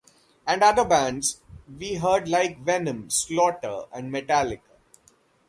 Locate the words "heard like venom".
1.93-3.11